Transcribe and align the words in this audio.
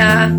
dia! 0.00 0.30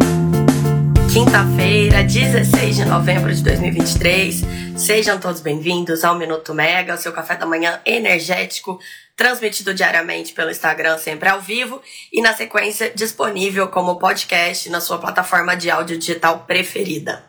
Quinta-feira, 1.13 2.03
16 2.03 2.77
de 2.77 2.85
novembro 2.85 3.31
de 3.31 3.43
2023. 3.43 4.41
Sejam 4.75 5.19
todos 5.19 5.39
bem-vindos 5.39 6.03
ao 6.03 6.15
Minuto 6.15 6.51
Mega, 6.51 6.97
seu 6.97 7.11
café 7.11 7.35
da 7.35 7.45
manhã 7.45 7.79
energético, 7.85 8.79
transmitido 9.15 9.71
diariamente 9.71 10.33
pelo 10.33 10.49
Instagram, 10.49 10.97
sempre 10.97 11.29
ao 11.29 11.39
vivo, 11.39 11.79
e 12.11 12.21
na 12.21 12.33
sequência 12.33 12.91
disponível 12.95 13.67
como 13.67 13.99
podcast 13.99 14.67
na 14.69 14.81
sua 14.81 14.97
plataforma 14.97 15.55
de 15.55 15.69
áudio 15.69 15.99
digital 15.99 16.39
preferida. 16.47 17.23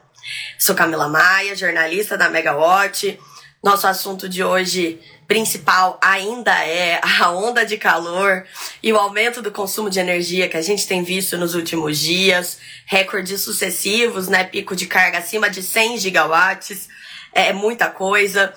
Sou 0.58 0.74
Camila 0.74 1.08
Maia, 1.08 1.54
jornalista 1.54 2.16
da 2.16 2.30
Megawatt. 2.30 3.20
Nosso 3.62 3.86
assunto 3.86 4.28
de 4.28 4.42
hoje 4.42 4.98
principal 5.32 5.98
ainda 6.02 6.52
é 6.62 7.00
a 7.02 7.30
onda 7.30 7.64
de 7.64 7.78
calor 7.78 8.44
e 8.82 8.92
o 8.92 8.98
aumento 8.98 9.40
do 9.40 9.50
consumo 9.50 9.88
de 9.88 9.98
energia 9.98 10.46
que 10.46 10.58
a 10.58 10.60
gente 10.60 10.86
tem 10.86 11.02
visto 11.02 11.38
nos 11.38 11.54
últimos 11.54 11.98
dias, 11.98 12.58
recordes 12.84 13.40
sucessivos, 13.40 14.28
né? 14.28 14.44
Pico 14.44 14.76
de 14.76 14.86
carga 14.86 15.16
acima 15.16 15.48
de 15.48 15.62
100 15.62 15.96
gigawatts, 15.96 16.86
é 17.32 17.50
muita 17.50 17.88
coisa. 17.88 18.52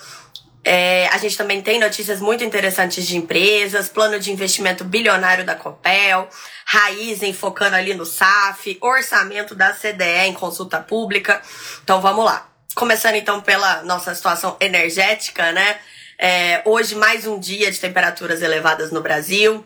É, 0.66 1.08
a 1.14 1.18
gente 1.18 1.38
também 1.38 1.62
tem 1.62 1.80
notícias 1.80 2.20
muito 2.20 2.44
interessantes 2.44 3.08
de 3.08 3.16
empresas, 3.16 3.88
plano 3.88 4.20
de 4.20 4.30
investimento 4.30 4.84
bilionário 4.84 5.46
da 5.46 5.56
Copel, 5.56 6.28
Raizen 6.66 7.34
focando 7.34 7.78
ali 7.78 7.94
no 7.94 8.06
SAF, 8.06 8.78
orçamento 8.82 9.56
da 9.56 9.72
CDE 9.72 10.28
em 10.28 10.34
consulta 10.34 10.82
pública. 10.82 11.42
Então 11.86 12.02
vamos 12.02 12.26
lá. 12.26 12.50
Começando 12.76 13.16
então 13.16 13.40
pela 13.40 13.82
nossa 13.84 14.14
situação 14.14 14.58
energética, 14.60 15.54
né? 15.54 15.80
É, 16.18 16.62
hoje, 16.66 16.96
mais 16.96 17.28
um 17.28 17.40
dia 17.40 17.70
de 17.72 17.80
temperaturas 17.80 18.42
elevadas 18.42 18.92
no 18.92 19.02
Brasil. 19.02 19.66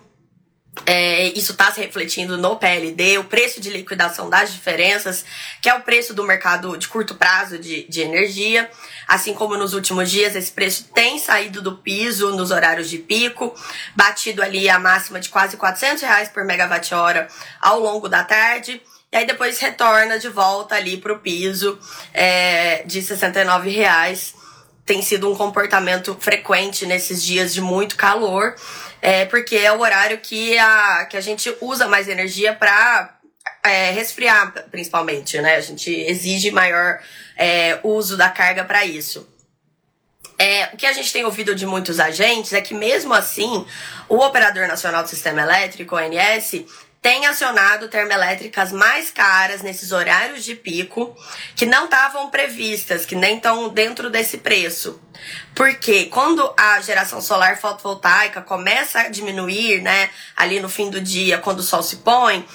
É, 0.85 1.27
isso 1.37 1.51
está 1.51 1.71
se 1.71 1.81
refletindo 1.81 2.37
no 2.37 2.55
PLD, 2.55 3.17
o 3.17 3.23
preço 3.23 3.59
de 3.59 3.69
liquidação 3.69 4.29
das 4.29 4.53
diferenças, 4.53 5.25
que 5.61 5.67
é 5.67 5.73
o 5.73 5.81
preço 5.81 6.13
do 6.13 6.23
mercado 6.23 6.77
de 6.77 6.87
curto 6.87 7.15
prazo 7.15 7.57
de, 7.57 7.83
de 7.89 8.01
energia. 8.01 8.69
Assim 9.07 9.33
como 9.33 9.57
nos 9.57 9.73
últimos 9.73 10.09
dias, 10.09 10.35
esse 10.35 10.51
preço 10.51 10.85
tem 10.93 11.19
saído 11.19 11.61
do 11.61 11.77
piso 11.77 12.31
nos 12.35 12.51
horários 12.51 12.89
de 12.89 12.97
pico, 12.97 13.53
batido 13.95 14.41
ali 14.41 14.69
a 14.69 14.79
máxima 14.79 15.19
de 15.19 15.29
quase 15.29 15.57
400 15.57 16.01
reais 16.01 16.29
por 16.29 16.45
megawatt-hora 16.45 17.27
ao 17.59 17.79
longo 17.79 18.07
da 18.07 18.23
tarde. 18.23 18.81
E 19.11 19.17
aí 19.17 19.25
depois 19.25 19.59
retorna 19.59 20.19
de 20.19 20.29
volta 20.29 20.75
ali 20.75 20.97
para 20.97 21.13
o 21.13 21.19
piso 21.19 21.77
é, 22.13 22.83
de 22.85 23.01
69 23.01 23.69
reais. 23.69 24.35
Tem 24.89 25.03
sido 25.03 25.31
um 25.31 25.35
comportamento 25.35 26.17
frequente 26.19 26.83
nesses 26.87 27.23
dias 27.23 27.53
de 27.53 27.61
muito 27.61 27.95
calor, 27.95 28.55
é, 28.99 29.23
porque 29.25 29.55
é 29.55 29.71
o 29.71 29.81
horário 29.81 30.17
que 30.17 30.57
a, 30.57 31.05
que 31.05 31.15
a 31.15 31.21
gente 31.21 31.55
usa 31.61 31.87
mais 31.87 32.09
energia 32.09 32.55
para 32.55 33.15
é, 33.63 33.91
resfriar, 33.91 34.51
principalmente, 34.71 35.39
né? 35.41 35.57
A 35.57 35.61
gente 35.61 35.91
exige 35.91 36.49
maior 36.49 36.99
é, 37.37 37.77
uso 37.83 38.17
da 38.17 38.29
carga 38.29 38.63
para 38.63 38.83
isso. 38.83 39.29
É, 40.39 40.69
o 40.73 40.77
que 40.77 40.87
a 40.87 40.93
gente 40.93 41.13
tem 41.13 41.23
ouvido 41.23 41.53
de 41.53 41.67
muitos 41.67 41.99
agentes 41.99 42.51
é 42.53 42.59
que, 42.59 42.73
mesmo 42.73 43.13
assim, 43.13 43.63
o 44.07 44.15
Operador 44.15 44.67
Nacional 44.67 45.03
do 45.03 45.09
Sistema 45.09 45.43
Elétrico, 45.43 45.97
ONS, 45.97 46.65
tem 47.01 47.25
acionado 47.25 47.87
termoelétricas 47.87 48.71
mais 48.71 49.09
caras 49.09 49.61
nesses 49.61 49.91
horários 49.91 50.43
de 50.43 50.53
pico 50.53 51.15
que 51.55 51.65
não 51.65 51.85
estavam 51.85 52.29
previstas, 52.29 53.05
que 53.05 53.15
nem 53.15 53.37
estão 53.37 53.69
dentro 53.69 54.09
desse 54.09 54.39
preço. 54.39 55.01
Porque 55.55 56.05
quando 56.05 56.53
a 56.57 56.81
geração 56.81 57.21
solar 57.21 57.57
fotovoltaica 57.57 58.41
começa 58.41 58.99
a 58.99 59.09
diminuir, 59.09 59.81
né, 59.81 60.09
ali 60.35 60.59
no 60.59 60.67
fim 60.67 60.89
do 60.89 60.99
dia, 60.99 61.37
quando 61.37 61.59
o 61.59 61.63
sol 61.63 61.81
se 61.81 61.97
põe, 61.97 62.45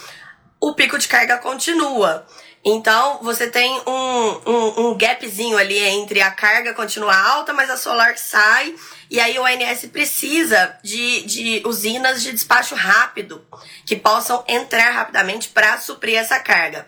o 0.61 0.75
pico 0.75 0.98
de 0.98 1.08
carga 1.08 1.39
continua. 1.39 2.27
Então, 2.67 3.19
você 3.23 3.48
tem 3.51 3.79
um, 3.87 4.41
um, 4.47 4.86
um, 4.86 4.97
gapzinho 4.97 5.58
ali 5.58 5.79
entre 5.79 6.23
a 6.23 6.30
carga 6.30 6.73
continuar 6.73 7.23
alta, 7.23 7.52
mas 7.52 7.69
a 7.69 7.77
solar 7.77 8.17
sai. 8.17 8.75
E 9.11 9.20
aí 9.20 9.39
o 9.39 9.42
ONS 9.42 9.85
precisa 9.92 10.74
de, 10.83 11.23
de 11.24 11.63
usinas 11.67 12.23
de 12.23 12.33
despacho 12.33 12.74
rápido 12.74 13.45
que 13.85 13.95
possam 13.95 14.42
entrar 14.48 14.91
rapidamente 14.92 15.51
para 15.51 15.77
suprir 15.77 16.17
essa 16.17 16.41
carga. 16.41 16.86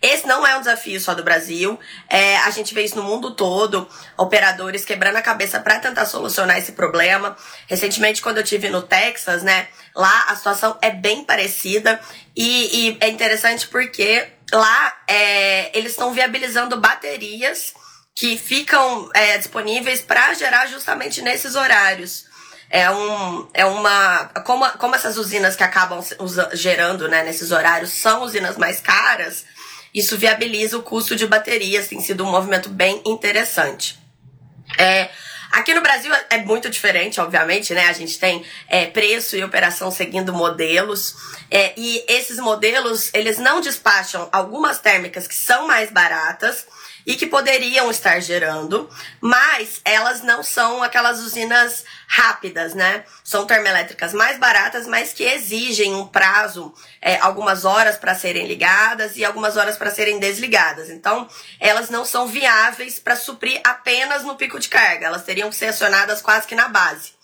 Esse 0.00 0.26
não 0.26 0.46
é 0.46 0.56
um 0.56 0.60
desafio 0.60 0.98
só 0.98 1.12
do 1.12 1.24
Brasil. 1.24 1.78
É, 2.08 2.38
a 2.38 2.50
gente 2.50 2.72
vê 2.72 2.84
isso 2.84 2.96
no 2.96 3.02
mundo 3.02 3.34
todo, 3.34 3.86
operadores 4.16 4.84
quebrando 4.84 5.16
a 5.16 5.22
cabeça 5.22 5.60
para 5.60 5.78
tentar 5.78 6.06
solucionar 6.06 6.56
esse 6.56 6.72
problema. 6.72 7.36
Recentemente, 7.66 8.22
quando 8.22 8.38
eu 8.38 8.44
tive 8.44 8.70
no 8.70 8.80
Texas, 8.80 9.42
né, 9.42 9.68
lá 9.94 10.26
a 10.28 10.36
situação 10.36 10.78
é 10.80 10.90
bem 10.90 11.24
parecida 11.24 12.00
e, 12.34 12.90
e 12.90 12.96
é 13.00 13.08
interessante 13.08 13.66
porque 13.66 14.37
lá 14.52 14.96
é, 15.06 15.76
eles 15.76 15.92
estão 15.92 16.12
viabilizando 16.12 16.80
baterias 16.80 17.74
que 18.14 18.36
ficam 18.36 19.08
é, 19.14 19.38
disponíveis 19.38 20.00
para 20.00 20.34
gerar 20.34 20.66
justamente 20.66 21.22
nesses 21.22 21.54
horários. 21.54 22.26
É, 22.70 22.90
um, 22.90 23.48
é 23.54 23.64
uma. 23.64 24.26
Como, 24.44 24.68
como 24.72 24.94
essas 24.94 25.16
usinas 25.16 25.56
que 25.56 25.62
acabam 25.62 26.04
usa, 26.18 26.50
gerando 26.52 27.08
né, 27.08 27.22
nesses 27.22 27.50
horários 27.50 27.92
são 27.92 28.22
usinas 28.22 28.58
mais 28.58 28.80
caras, 28.80 29.44
isso 29.94 30.18
viabiliza 30.18 30.76
o 30.76 30.82
custo 30.82 31.16
de 31.16 31.26
baterias. 31.26 31.88
Tem 31.88 32.00
sido 32.00 32.24
um 32.24 32.30
movimento 32.30 32.68
bem 32.68 33.00
interessante. 33.06 33.98
É, 34.76 35.08
Aqui 35.50 35.72
no 35.74 35.80
Brasil 35.80 36.12
é 36.30 36.38
muito 36.38 36.68
diferente, 36.68 37.20
obviamente, 37.20 37.72
né? 37.72 37.88
A 37.88 37.92
gente 37.92 38.18
tem 38.18 38.44
é, 38.68 38.86
preço 38.86 39.36
e 39.36 39.42
operação 39.42 39.90
seguindo 39.90 40.32
modelos. 40.32 41.16
É, 41.50 41.72
e 41.76 42.04
esses 42.06 42.38
modelos, 42.38 43.10
eles 43.14 43.38
não 43.38 43.60
despacham 43.60 44.28
algumas 44.30 44.78
térmicas 44.78 45.26
que 45.26 45.34
são 45.34 45.66
mais 45.66 45.90
baratas 45.90 46.66
e 47.08 47.16
que 47.16 47.26
poderiam 47.26 47.90
estar 47.90 48.20
gerando, 48.20 48.86
mas 49.18 49.80
elas 49.82 50.22
não 50.22 50.42
são 50.42 50.82
aquelas 50.82 51.20
usinas 51.20 51.82
rápidas, 52.06 52.74
né? 52.74 53.02
São 53.24 53.46
termoelétricas 53.46 54.12
mais 54.12 54.38
baratas, 54.38 54.86
mas 54.86 55.14
que 55.14 55.24
exigem 55.24 55.94
um 55.94 56.06
prazo, 56.06 56.70
é, 57.00 57.16
algumas 57.20 57.64
horas 57.64 57.96
para 57.96 58.14
serem 58.14 58.46
ligadas 58.46 59.16
e 59.16 59.24
algumas 59.24 59.56
horas 59.56 59.78
para 59.78 59.90
serem 59.90 60.18
desligadas. 60.18 60.90
Então, 60.90 61.26
elas 61.58 61.88
não 61.88 62.04
são 62.04 62.26
viáveis 62.26 62.98
para 62.98 63.16
suprir 63.16 63.58
apenas 63.64 64.22
no 64.22 64.36
pico 64.36 64.60
de 64.60 64.68
carga, 64.68 65.06
elas 65.06 65.24
teriam 65.24 65.48
que 65.48 65.56
ser 65.56 65.68
acionadas 65.68 66.20
quase 66.20 66.46
que 66.46 66.54
na 66.54 66.68
base. 66.68 67.16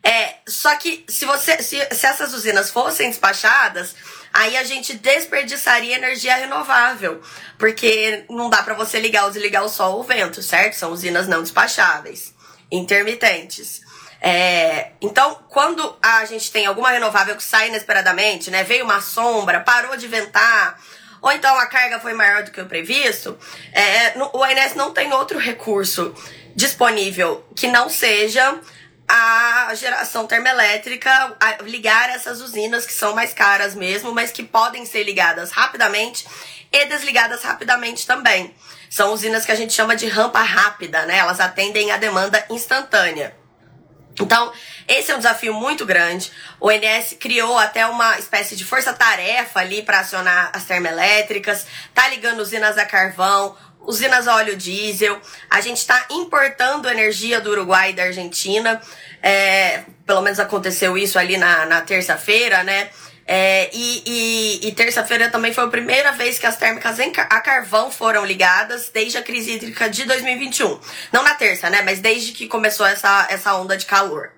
É, 0.00 0.36
só 0.46 0.76
que 0.76 1.04
se 1.08 1.24
você 1.24 1.60
se, 1.60 1.76
se 1.92 2.06
essas 2.06 2.32
usinas 2.32 2.70
fossem 2.70 3.10
despachadas, 3.10 3.96
aí 4.32 4.56
a 4.56 4.64
gente 4.64 4.94
desperdiçaria 4.94 5.96
energia 5.96 6.36
renovável, 6.36 7.20
porque 7.58 8.24
não 8.30 8.48
dá 8.50 8.62
para 8.62 8.74
você 8.74 9.00
ligar 9.00 9.24
ou 9.24 9.30
desligar 9.30 9.64
o 9.64 9.68
sol 9.68 9.94
ou 9.94 10.00
o 10.00 10.04
vento, 10.04 10.42
certo? 10.42 10.74
São 10.74 10.92
usinas 10.92 11.26
não 11.26 11.42
despacháveis, 11.42 12.34
intermitentes. 12.70 13.80
É, 14.20 14.90
então, 15.00 15.38
quando 15.48 15.96
a 16.02 16.24
gente 16.24 16.50
tem 16.50 16.66
alguma 16.66 16.90
renovável 16.90 17.36
que 17.36 17.42
sai 17.42 17.68
inesperadamente, 17.68 18.50
né? 18.50 18.64
Veio 18.64 18.84
uma 18.84 19.00
sombra, 19.00 19.60
parou 19.60 19.96
de 19.96 20.08
ventar, 20.08 20.78
ou 21.20 21.32
então 21.32 21.56
a 21.58 21.66
carga 21.66 22.00
foi 22.00 22.14
maior 22.14 22.42
do 22.42 22.50
que 22.50 22.60
o 22.60 22.66
previsto, 22.66 23.38
é, 23.72 24.18
o 24.18 24.38
ONS 24.38 24.74
não 24.74 24.92
tem 24.92 25.12
outro 25.12 25.38
recurso 25.38 26.14
disponível 26.54 27.44
que 27.54 27.68
não 27.68 27.88
seja 27.88 28.58
a 29.08 29.72
geração 29.74 30.26
termoelétrica, 30.26 31.36
a 31.40 31.62
ligar 31.62 32.10
essas 32.10 32.42
usinas 32.42 32.84
que 32.84 32.92
são 32.92 33.14
mais 33.14 33.32
caras 33.32 33.74
mesmo, 33.74 34.12
mas 34.12 34.30
que 34.30 34.42
podem 34.42 34.84
ser 34.84 35.02
ligadas 35.04 35.50
rapidamente 35.50 36.26
e 36.70 36.84
desligadas 36.86 37.42
rapidamente 37.42 38.06
também. 38.06 38.54
São 38.90 39.12
usinas 39.12 39.46
que 39.46 39.52
a 39.52 39.54
gente 39.54 39.72
chama 39.72 39.96
de 39.96 40.06
rampa 40.06 40.40
rápida, 40.40 41.06
né? 41.06 41.18
Elas 41.18 41.40
atendem 41.40 41.90
a 41.90 41.96
demanda 41.96 42.44
instantânea. 42.50 43.34
Então, 44.20 44.52
esse 44.86 45.12
é 45.12 45.14
um 45.14 45.18
desafio 45.18 45.54
muito 45.54 45.86
grande. 45.86 46.32
O 46.60 46.70
INS 46.70 47.16
criou 47.20 47.56
até 47.56 47.86
uma 47.86 48.18
espécie 48.18 48.56
de 48.56 48.64
força-tarefa 48.64 49.60
ali 49.60 49.82
para 49.82 50.00
acionar 50.00 50.50
as 50.52 50.64
termoelétricas, 50.64 51.66
tá 51.94 52.08
ligando 52.08 52.40
usinas 52.40 52.76
a 52.76 52.84
carvão, 52.84 53.56
usinas 53.88 54.28
a 54.28 54.36
óleo 54.36 54.54
diesel. 54.54 55.18
A 55.48 55.60
gente 55.62 55.78
está 55.78 56.06
importando 56.10 56.88
energia 56.88 57.40
do 57.40 57.50
Uruguai 57.50 57.90
e 57.90 57.92
da 57.94 58.04
Argentina. 58.04 58.80
É, 59.22 59.82
pelo 60.06 60.20
menos 60.20 60.38
aconteceu 60.38 60.96
isso 60.96 61.18
ali 61.18 61.38
na, 61.38 61.64
na 61.64 61.80
terça-feira, 61.80 62.62
né? 62.62 62.90
É, 63.26 63.68
e, 63.74 64.02
e, 64.06 64.68
e 64.68 64.72
terça-feira 64.72 65.28
também 65.28 65.52
foi 65.52 65.64
a 65.64 65.68
primeira 65.68 66.12
vez 66.12 66.38
que 66.38 66.46
as 66.46 66.56
térmicas 66.56 66.98
a 66.98 67.40
carvão 67.40 67.90
foram 67.90 68.24
ligadas 68.24 68.88
desde 68.88 69.18
a 69.18 69.22
crise 69.22 69.52
hídrica 69.52 69.88
de 69.88 70.04
2021. 70.04 70.78
Não 71.12 71.22
na 71.22 71.34
terça, 71.34 71.68
né? 71.68 71.82
Mas 71.82 72.00
desde 72.00 72.32
que 72.32 72.46
começou 72.46 72.86
essa, 72.86 73.26
essa 73.30 73.54
onda 73.54 73.76
de 73.76 73.84
calor 73.84 74.37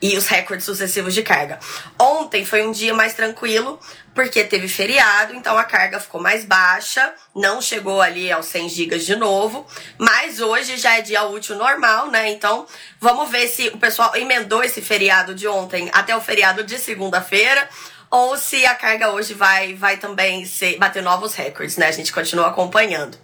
e 0.00 0.16
os 0.16 0.26
recordes 0.26 0.64
sucessivos 0.64 1.14
de 1.14 1.22
carga. 1.22 1.58
Ontem 1.98 2.44
foi 2.44 2.66
um 2.66 2.72
dia 2.72 2.94
mais 2.94 3.14
tranquilo, 3.14 3.80
porque 4.14 4.44
teve 4.44 4.68
feriado, 4.68 5.34
então 5.34 5.56
a 5.56 5.64
carga 5.64 6.00
ficou 6.00 6.20
mais 6.20 6.44
baixa, 6.44 7.12
não 7.34 7.60
chegou 7.60 8.00
ali 8.00 8.30
aos 8.30 8.46
100 8.46 8.68
gigas 8.68 9.04
de 9.04 9.16
novo, 9.16 9.66
mas 9.96 10.40
hoje 10.40 10.76
já 10.76 10.98
é 10.98 11.02
dia 11.02 11.22
útil 11.24 11.56
normal, 11.56 12.10
né? 12.10 12.30
Então 12.30 12.66
vamos 13.00 13.30
ver 13.30 13.48
se 13.48 13.68
o 13.68 13.78
pessoal 13.78 14.14
emendou 14.16 14.62
esse 14.62 14.80
feriado 14.80 15.34
de 15.34 15.46
ontem 15.46 15.90
até 15.92 16.16
o 16.16 16.20
feriado 16.20 16.64
de 16.64 16.78
segunda-feira 16.78 17.68
ou 18.10 18.36
se 18.38 18.64
a 18.64 18.74
carga 18.74 19.10
hoje 19.10 19.34
vai, 19.34 19.74
vai 19.74 19.98
também 19.98 20.44
ser, 20.46 20.78
bater 20.78 21.02
novos 21.02 21.34
recordes, 21.34 21.76
né? 21.76 21.88
A 21.88 21.92
gente 21.92 22.12
continua 22.12 22.48
acompanhando. 22.48 23.18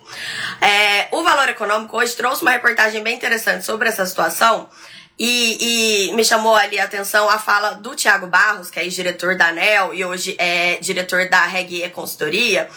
É, 0.61 1.09
o 1.11 1.23
Valor 1.23 1.49
Econômico 1.49 1.97
hoje 1.97 2.15
trouxe 2.15 2.43
uma 2.43 2.51
reportagem 2.51 3.03
bem 3.03 3.17
interessante 3.17 3.65
sobre 3.65 3.89
essa 3.89 4.05
situação 4.05 4.69
e, 5.19 6.09
e, 6.11 6.13
me 6.15 6.25
chamou 6.25 6.55
ali 6.55 6.79
a 6.79 6.85
atenção 6.85 7.29
a 7.29 7.39
fala 7.39 7.71
do 7.75 7.95
Tiago 7.95 8.27
Barros, 8.27 8.69
que 8.69 8.81
é 8.81 8.85
diretor 8.85 9.37
da 9.37 9.49
ANEL 9.49 9.95
e 9.95 10.05
hoje 10.05 10.35
é 10.39 10.77
diretor 10.81 11.29
da 11.29 11.45
Regue 11.47 11.89
Consultoria, 11.91 12.69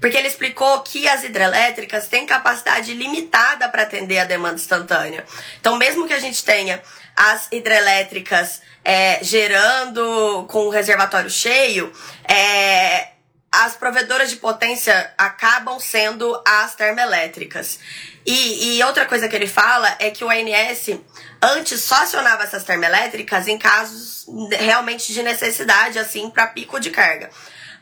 porque 0.00 0.16
ele 0.16 0.28
explicou 0.28 0.80
que 0.80 1.06
as 1.06 1.24
hidrelétricas 1.24 2.08
têm 2.08 2.26
capacidade 2.26 2.92
limitada 2.94 3.68
para 3.68 3.82
atender 3.82 4.18
a 4.18 4.24
demanda 4.24 4.54
instantânea. 4.54 5.24
Então, 5.60 5.76
mesmo 5.76 6.06
que 6.06 6.14
a 6.14 6.18
gente 6.18 6.42
tenha 6.42 6.82
as 7.14 7.48
hidrelétricas 7.52 8.62
é, 8.84 9.22
gerando 9.22 10.46
com 10.48 10.66
o 10.66 10.70
reservatório 10.70 11.30
cheio, 11.30 11.92
é, 12.28 13.13
as 13.62 13.76
provedoras 13.76 14.30
de 14.30 14.36
potência 14.36 15.12
acabam 15.16 15.78
sendo 15.78 16.40
as 16.44 16.74
termoelétricas. 16.74 17.78
E, 18.26 18.78
e, 18.78 18.82
outra 18.84 19.04
coisa 19.06 19.28
que 19.28 19.36
ele 19.36 19.46
fala 19.46 19.96
é 19.98 20.10
que 20.10 20.24
o 20.24 20.30
ANS 20.30 20.98
antes 21.40 21.82
só 21.82 21.96
acionava 21.96 22.42
essas 22.42 22.64
termoelétricas 22.64 23.46
em 23.46 23.58
casos 23.58 24.26
realmente 24.50 25.12
de 25.12 25.22
necessidade, 25.22 25.98
assim, 25.98 26.30
para 26.30 26.46
pico 26.48 26.80
de 26.80 26.90
carga. 26.90 27.30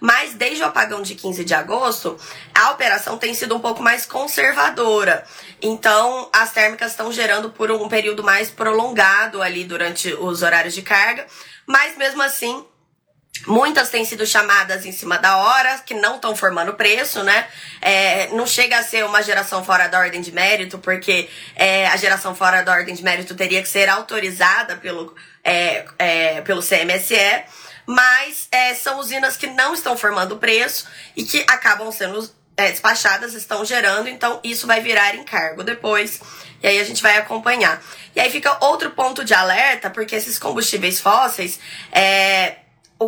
Mas 0.01 0.35
desde 0.35 0.65
o 0.65 0.67
apagão 0.67 1.01
de 1.01 1.15
15 1.15 1.45
de 1.45 1.55
agosto, 1.55 2.19
a 2.53 2.73
operação 2.73 3.17
tem 3.17 3.33
sido 3.35 3.55
um 3.55 3.61
pouco 3.61 3.81
mais 3.81 4.05
conservadora. 4.05 5.25
Então, 5.63 6.29
as 6.33 6.53
térmicas 6.53 6.91
estão 6.91 7.13
gerando 7.13 7.51
por 7.51 7.71
um 7.71 7.89
período 7.89 8.25
mais 8.25 8.51
prolongado 8.51 9.41
ali 9.41 9.63
durante 9.63 10.13
os 10.13 10.43
horários 10.43 10.75
de 10.75 10.83
carga. 10.83 11.25
Mas 11.65 11.97
mesmo 11.97 12.21
assim, 12.21 12.67
Muitas 13.47 13.91
têm 13.91 14.05
sido 14.05 14.25
chamadas 14.25 14.87
em 14.87 14.93
cima 14.93 15.19
da 15.19 15.37
hora, 15.39 15.79
que 15.85 15.95
não 15.95 16.17
estão 16.17 16.37
formando 16.37 16.75
preço, 16.75 17.25
né? 17.25 17.49
É, 17.81 18.29
não 18.29 18.47
chega 18.47 18.79
a 18.79 18.83
ser 18.83 19.05
uma 19.05 19.23
geração 19.23 19.65
fora 19.65 19.89
da 19.89 19.99
ordem 19.99 20.21
de 20.21 20.31
mérito, 20.31 20.79
porque 20.79 21.29
é, 21.57 21.89
a 21.89 21.97
geração 21.97 22.35
fora 22.37 22.63
da 22.63 22.73
ordem 22.73 22.95
de 22.95 23.03
mérito 23.03 23.35
teria 23.35 23.61
que 23.61 23.69
ser 23.69 23.89
autorizada 23.89 24.77
pelo, 24.77 25.15
é, 25.43 25.85
é 25.99 26.41
pelo 26.43 26.63
CMSE, 26.63 27.45
mas 27.85 28.47
é, 28.53 28.75
são 28.75 29.01
usinas 29.01 29.37
que 29.37 29.49
não 29.49 29.75
estão 29.75 29.97
formando 29.97 30.37
preço 30.37 30.87
e 31.17 31.25
que 31.25 31.45
acabam 31.49 31.91
sendo 31.91 32.31
é, 32.57 32.71
despachadas, 32.71 33.35
estão 33.35 33.65
gerando, 33.65 34.09
então 34.09 34.41
isso 34.45 34.69
vai 34.69 34.81
virar 34.81 35.17
encargo 35.17 35.65
depois. 35.65 36.21
E 36.63 36.67
aí 36.69 36.79
a 36.79 36.85
gente 36.85 37.03
vai 37.03 37.17
acompanhar. 37.17 37.83
E 38.15 38.21
aí 38.21 38.31
fica 38.31 38.65
outro 38.65 38.93
ponto 38.93 39.25
de 39.25 39.35
alerta, 39.35 39.91
porque 39.91 40.15
esses 40.15 40.39
combustíveis 40.39 41.01
fósseis, 41.01 41.59
é, 41.91 42.62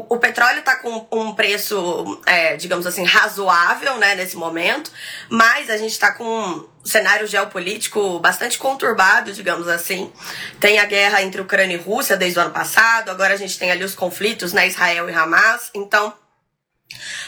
o, 0.08 0.18
petróleo 0.18 0.60
está 0.60 0.76
com 0.76 1.06
um 1.12 1.34
preço, 1.34 2.20
é, 2.26 2.56
digamos 2.56 2.86
assim, 2.86 3.04
razoável 3.04 3.96
né, 3.96 4.14
nesse 4.14 4.36
momento, 4.36 4.90
mas 5.28 5.70
a 5.70 5.76
gente 5.76 5.92
está 5.92 6.12
com 6.12 6.24
um 6.24 6.68
cenário 6.84 7.26
geopolítico 7.26 8.18
bastante 8.18 8.58
conturbado, 8.58 9.32
digamos 9.32 9.68
assim. 9.68 10.12
Tem 10.60 10.78
a 10.78 10.84
guerra 10.84 11.22
entre 11.22 11.40
Ucrânia 11.40 11.76
e 11.76 11.80
Rússia 11.80 12.16
desde 12.16 12.38
o 12.38 12.42
ano 12.42 12.50
passado, 12.50 13.10
agora 13.10 13.34
a 13.34 13.36
gente 13.36 13.58
tem 13.58 13.70
ali 13.70 13.84
os 13.84 13.94
conflitos, 13.94 14.52
né, 14.52 14.66
Israel 14.66 15.08
e 15.08 15.14
Hamas. 15.14 15.70
Então, 15.74 16.12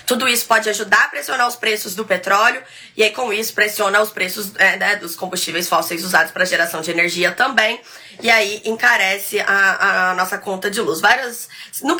tudo 0.06 0.28
isso 0.28 0.46
pode 0.46 0.68
ajudar 0.68 1.04
a 1.04 1.08
pressionar 1.08 1.48
os 1.48 1.56
preços 1.56 1.94
do 1.94 2.04
petróleo 2.04 2.62
e 2.96 3.02
aí 3.02 3.10
com 3.10 3.32
isso 3.32 3.52
pressiona 3.52 4.00
os 4.00 4.10
preços 4.10 4.52
é, 4.56 4.76
né, 4.76 4.96
dos 4.96 5.16
combustíveis 5.16 5.68
fósseis 5.68 6.04
usados 6.04 6.32
para 6.32 6.44
geração 6.44 6.80
de 6.80 6.90
energia 6.90 7.32
também 7.32 7.80
e 8.22 8.30
aí 8.30 8.62
encarece 8.64 9.40
a, 9.40 10.10
a 10.10 10.14
nossa 10.14 10.38
conta 10.38 10.70
de 10.70 10.80
luz. 10.80 11.00
Várias 11.00 11.48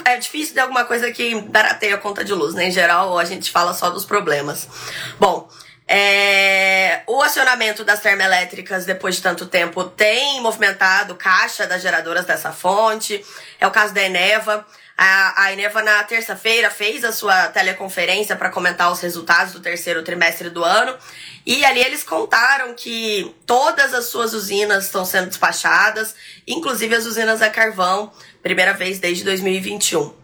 é 0.05 0.17
difícil 0.17 0.55
ter 0.55 0.61
alguma 0.61 0.85
coisa 0.85 1.11
que 1.11 1.35
barateia 1.43 1.95
a 1.95 1.99
conta 1.99 2.25
de 2.25 2.33
luz, 2.33 2.55
né? 2.55 2.69
Em 2.69 2.71
geral 2.71 3.19
a 3.19 3.25
gente 3.25 3.51
fala 3.51 3.75
só 3.75 3.91
dos 3.91 4.05
problemas. 4.05 4.69
Bom, 5.19 5.49
é, 5.89 7.03
o 7.07 7.23
acionamento 7.23 7.85
das 7.85 8.01
termoelétricas 8.01 8.85
depois 8.85 9.17
de 9.17 9.23
tanto 9.23 9.47
tempo 9.47 9.85
tem 9.85 10.41
movimentado 10.41 11.15
caixa 11.15 11.67
das 11.67 11.81
geradoras 11.81 12.25
dessa 12.25 12.53
fonte. 12.53 13.25
É 13.61 13.67
o 13.67 13.71
caso 13.71 13.95
da 13.95 14.03
Eneva. 14.03 14.67
A, 14.99 15.49
a 15.49 15.83
na 15.83 16.05
terça-feira, 16.05 16.71
fez 16.71 17.05
a 17.05 17.13
sua 17.13 17.49
teleconferência 17.49 18.35
para 18.35 18.49
comentar 18.49 18.91
os 18.91 19.01
resultados 19.01 19.53
do 19.53 19.61
terceiro 19.61 20.03
trimestre 20.03 20.49
do 20.49 20.65
ano. 20.65 20.97
E 21.45 21.65
ali 21.65 21.81
eles 21.81 22.03
contaram 22.03 22.75
que 22.75 23.35
todas 23.45 23.93
as 23.93 24.07
suas 24.07 24.33
usinas 24.33 24.87
estão 24.87 25.05
sendo 25.05 25.27
despachadas, 25.27 26.15
inclusive 26.47 26.95
as 26.95 27.05
usinas 27.05 27.43
a 27.43 27.51
carvão, 27.51 28.11
primeira 28.43 28.73
vez 28.73 28.99
desde 28.99 29.23
2021. 29.23 30.15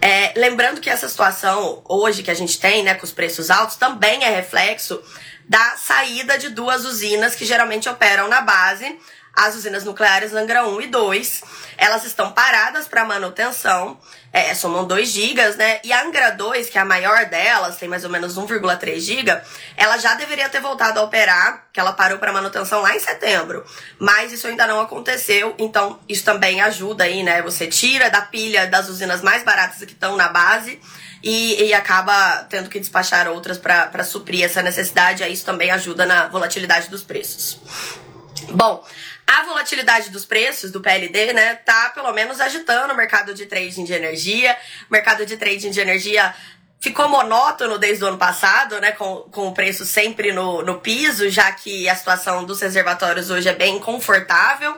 É, 0.00 0.32
lembrando 0.36 0.80
que 0.80 0.90
essa 0.90 1.08
situação 1.08 1.82
hoje 1.88 2.22
que 2.22 2.30
a 2.30 2.34
gente 2.34 2.58
tem, 2.58 2.82
né, 2.82 2.94
com 2.94 3.04
os 3.04 3.12
preços 3.12 3.50
altos, 3.50 3.76
também 3.76 4.24
é 4.24 4.30
reflexo 4.30 5.00
da 5.48 5.76
saída 5.76 6.36
de 6.36 6.50
duas 6.50 6.84
usinas 6.84 7.34
que 7.34 7.44
geralmente 7.44 7.88
operam 7.88 8.28
na 8.28 8.40
base 8.40 8.98
as 9.38 9.54
usinas 9.54 9.84
nucleares 9.84 10.34
Angra 10.34 10.66
1 10.66 10.80
e 10.80 10.86
2, 10.88 11.42
elas 11.76 12.04
estão 12.04 12.32
paradas 12.32 12.88
para 12.88 13.04
manutenção, 13.04 13.96
é, 14.32 14.52
somam 14.52 14.84
2 14.84 15.08
gigas, 15.08 15.54
né? 15.54 15.80
E 15.84 15.92
a 15.92 16.02
Angra 16.02 16.30
2, 16.30 16.68
que 16.68 16.76
é 16.76 16.80
a 16.80 16.84
maior 16.84 17.26
delas, 17.26 17.76
tem 17.76 17.88
mais 17.88 18.02
ou 18.02 18.10
menos 18.10 18.36
1,3 18.36 18.98
giga, 18.98 19.44
ela 19.76 19.96
já 19.96 20.14
deveria 20.14 20.48
ter 20.48 20.60
voltado 20.60 20.98
a 20.98 21.04
operar, 21.04 21.68
que 21.72 21.78
ela 21.78 21.92
parou 21.92 22.18
para 22.18 22.32
manutenção 22.32 22.82
lá 22.82 22.96
em 22.96 22.98
setembro. 22.98 23.64
Mas 23.96 24.32
isso 24.32 24.48
ainda 24.48 24.66
não 24.66 24.80
aconteceu, 24.80 25.54
então 25.56 26.00
isso 26.08 26.24
também 26.24 26.60
ajuda 26.60 27.04
aí, 27.04 27.22
né? 27.22 27.40
Você 27.42 27.68
tira 27.68 28.10
da 28.10 28.22
pilha 28.22 28.66
das 28.66 28.88
usinas 28.88 29.22
mais 29.22 29.44
baratas 29.44 29.78
que 29.78 29.92
estão 29.92 30.16
na 30.16 30.28
base 30.28 30.80
e, 31.22 31.62
e, 31.62 31.72
acaba 31.74 32.44
tendo 32.50 32.68
que 32.68 32.80
despachar 32.80 33.28
outras 33.28 33.56
para 33.56 34.02
suprir 34.02 34.44
essa 34.44 34.62
necessidade, 34.62 35.22
aí 35.22 35.32
isso 35.32 35.44
também 35.44 35.70
ajuda 35.70 36.04
na 36.04 36.26
volatilidade 36.26 36.88
dos 36.90 37.04
preços. 37.04 37.60
Bom, 38.50 38.84
a 39.28 39.42
volatilidade 39.42 40.08
dos 40.08 40.24
preços 40.24 40.72
do 40.72 40.80
PLD, 40.80 41.34
né, 41.34 41.54
tá 41.56 41.90
pelo 41.90 42.10
menos 42.14 42.40
agitando 42.40 42.94
o 42.94 42.96
mercado 42.96 43.34
de 43.34 43.44
trading 43.44 43.84
de 43.84 43.92
energia. 43.92 44.56
O 44.88 44.92
mercado 44.92 45.26
de 45.26 45.36
trading 45.36 45.70
de 45.70 45.80
energia 45.80 46.34
ficou 46.80 47.10
monótono 47.10 47.76
desde 47.76 48.02
o 48.02 48.06
ano 48.06 48.16
passado, 48.16 48.80
né, 48.80 48.92
com, 48.92 49.28
com 49.30 49.48
o 49.48 49.52
preço 49.52 49.84
sempre 49.84 50.32
no, 50.32 50.62
no 50.62 50.80
piso, 50.80 51.28
já 51.28 51.52
que 51.52 51.86
a 51.90 51.94
situação 51.94 52.42
dos 52.44 52.58
reservatórios 52.62 53.28
hoje 53.28 53.50
é 53.50 53.54
bem 53.54 53.78
confortável. 53.78 54.74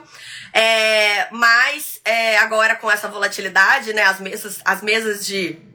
É, 0.53 1.29
mas 1.31 2.01
é, 2.03 2.37
agora 2.39 2.75
com 2.75 2.91
essa 2.91 3.07
volatilidade, 3.07 3.93
né, 3.93 4.03
as 4.03 4.19
mesas, 4.19 4.59
as 4.65 4.81
mesas 4.81 5.25
de 5.25 5.70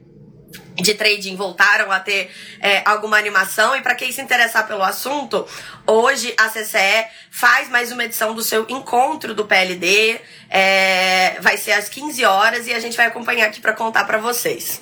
de 0.75 0.93
trading 0.93 1.35
voltaram 1.35 1.91
a 1.91 1.99
ter 1.99 2.31
é, 2.61 2.81
alguma 2.85 3.17
animação. 3.17 3.75
E 3.75 3.81
para 3.81 3.95
quem 3.95 4.11
se 4.11 4.21
interessar 4.21 4.67
pelo 4.67 4.83
assunto, 4.83 5.47
hoje 5.85 6.33
a 6.37 6.49
CCE 6.49 7.07
faz 7.31 7.69
mais 7.69 7.91
uma 7.91 8.03
edição 8.03 8.33
do 8.33 8.41
seu 8.41 8.65
encontro 8.69 9.33
do 9.33 9.45
PLD. 9.45 10.19
É, 10.49 11.37
vai 11.41 11.57
ser 11.57 11.73
às 11.73 11.89
15 11.89 12.23
horas 12.25 12.67
e 12.67 12.73
a 12.73 12.79
gente 12.79 12.95
vai 12.95 13.07
acompanhar 13.07 13.47
aqui 13.47 13.59
para 13.59 13.73
contar 13.73 14.05
para 14.05 14.17
vocês. 14.17 14.81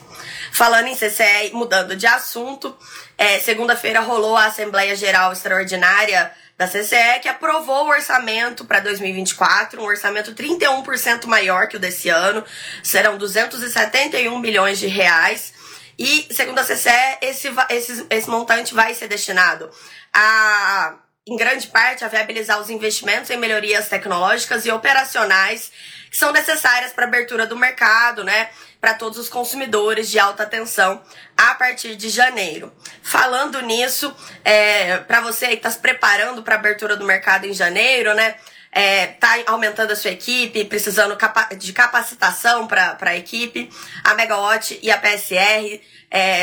Falando 0.52 0.88
em 0.88 0.96
CCE, 0.96 1.52
mudando 1.54 1.96
de 1.96 2.08
assunto, 2.08 2.78
é, 3.18 3.40
segunda-feira 3.40 4.00
rolou 4.00 4.38
a 4.38 4.46
Assembleia 4.46 4.96
Geral 4.96 5.34
Extraordinária 5.34 6.32
da 6.58 6.68
CCE, 6.68 7.20
que 7.22 7.28
aprovou 7.28 7.86
o 7.86 7.90
orçamento 7.90 8.64
para 8.64 8.80
2024, 8.80 9.82
um 9.82 9.86
orçamento 9.86 10.34
31% 10.34 11.26
maior 11.26 11.68
que 11.68 11.76
o 11.76 11.80
desse 11.80 12.08
ano, 12.08 12.44
serão 12.82 13.18
271 13.18 14.40
milhões 14.40 14.80
de 14.80 14.88
reais. 14.88 15.54
E, 15.98 16.28
segundo 16.34 16.60
a 16.60 16.64
CCE, 16.64 17.18
esse, 17.22 17.50
esse, 17.70 18.06
esse 18.10 18.30
montante 18.30 18.74
vai 18.74 18.94
ser 18.94 19.08
destinado 19.08 19.70
a, 20.14 20.96
em 21.28 21.36
grande 21.36 21.68
parte, 21.68 22.04
a 22.04 22.08
viabilizar 22.08 22.60
os 22.60 22.70
investimentos 22.70 23.30
em 23.30 23.38
melhorias 23.38 23.88
tecnológicas 23.90 24.66
e 24.66 24.72
operacionais 24.72 25.72
que 26.16 26.20
são 26.20 26.32
necessárias 26.32 26.94
para 26.94 27.04
a 27.04 27.08
abertura 27.08 27.46
do 27.46 27.58
mercado, 27.58 28.24
né? 28.24 28.50
Para 28.80 28.94
todos 28.94 29.18
os 29.18 29.28
consumidores 29.28 30.10
de 30.10 30.18
alta 30.18 30.46
tensão 30.46 31.02
a 31.36 31.56
partir 31.56 31.98
de 31.98 32.10
janeiro. 32.10 32.72
Falando 33.04 33.62
nisso, 33.62 34.16
é, 34.44 34.98
para 35.00 35.20
você 35.20 35.48
que 35.48 35.56
está 35.56 35.70
se 35.70 35.80
preparando 35.80 36.42
para 36.42 36.56
a 36.56 36.58
abertura 36.58 36.96
do 36.96 37.06
mercado 37.06 37.46
em 37.46 37.54
janeiro, 37.54 38.14
né? 38.14 38.36
É, 38.76 39.08
tá 39.08 39.30
aumentando 39.48 39.92
a 39.92 39.96
sua 39.96 40.12
equipe, 40.12 40.66
precisando 40.66 41.18
de 41.58 41.72
capacitação 41.72 42.68
para 42.68 42.98
a 43.00 43.16
equipe. 43.16 43.70
A 44.04 44.14
Megawatt 44.16 44.78
e 44.84 44.92
a 44.92 44.98
PSR 44.98 45.82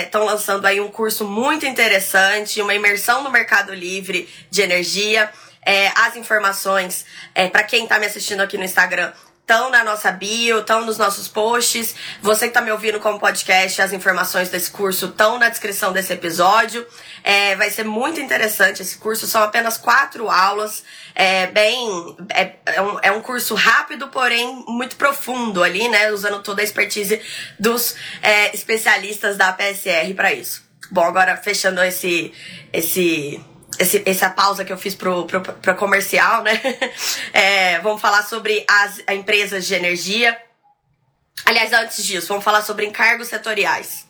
estão 0.03 0.23
é, 0.23 0.25
lançando 0.25 0.65
aí 0.65 0.81
um 0.81 0.89
curso 0.89 1.27
muito 1.27 1.67
interessante, 1.67 2.63
uma 2.63 2.75
imersão 2.75 3.23
no 3.23 3.31
mercado 3.31 3.75
livre 3.75 4.27
de 4.51 4.63
energia. 4.63 5.31
É, 5.65 5.89
as 5.95 6.17
informações, 6.17 7.05
é, 7.35 7.49
para 7.49 7.65
quem 7.65 7.85
está 7.85 7.99
me 7.99 8.07
assistindo 8.07 8.41
aqui 8.41 8.57
no 8.57 8.65
Instagram, 8.65 9.13
estão 9.53 9.69
na 9.69 9.85
nossa 9.85 10.11
bio, 10.11 10.61
estão 10.61 10.87
nos 10.87 10.97
nossos 10.97 11.29
posts. 11.29 11.95
Você 12.23 12.47
que 12.47 12.51
está 12.51 12.63
me 12.63 12.73
ouvindo 12.73 12.99
como 13.01 13.21
podcast, 13.21 13.83
as 13.83 13.93
informações 13.93 14.49
desse 14.49 14.71
curso 14.71 15.07
estão 15.07 15.39
na 15.39 15.51
descrição 15.51 15.93
desse 15.93 16.11
episódio. 16.11 16.87
É, 17.23 17.55
vai 17.55 17.69
ser 17.69 17.85
muito 17.85 18.19
interessante 18.19 18.81
esse 18.81 18.97
curso, 18.97 19.27
são 19.27 19.43
apenas 19.43 19.77
quatro 19.77 20.31
aulas. 20.31 20.83
É 21.15 21.49
bem. 21.49 22.17
É, 22.31 22.55
é, 22.65 22.81
um, 22.81 22.99
é 23.03 23.13
um 23.13 23.21
curso 23.21 23.55
rápido, 23.55 24.09
porém 24.09 24.65
muito 24.67 24.97
profundo 24.97 25.63
ali, 25.63 25.87
né? 25.87 26.11
Usando 26.11 26.43
toda 26.43 26.63
a 26.63 26.65
expertise 26.65 27.21
dos 27.61 27.95
é, 28.23 28.55
especialistas 28.55 29.37
da 29.37 29.53
PSR 29.53 30.15
para 30.15 30.33
isso. 30.33 30.63
Bom, 30.91 31.05
agora 31.05 31.37
fechando 31.37 31.83
esse. 31.83 32.33
esse 32.73 33.52
esse, 33.79 34.03
essa 34.07 34.31
pausa 34.31 34.65
que 34.65 34.73
eu 34.73 34.79
fiz 34.79 34.95
pro, 34.95 35.27
pro, 35.27 35.41
pro 35.41 35.75
comercial, 35.77 36.43
né? 36.43 36.61
É, 37.33 37.79
vamos 37.81 38.01
falar 38.01 38.23
sobre 38.23 38.65
as 38.69 39.01
empresas 39.11 39.67
de 39.67 39.75
energia. 39.75 40.37
Aliás, 41.45 41.73
antes 41.73 42.05
disso, 42.05 42.29
vamos 42.29 42.45
falar 42.45 42.63
sobre 42.63 42.87
encargos 42.87 43.29
setoriais. 43.29 44.07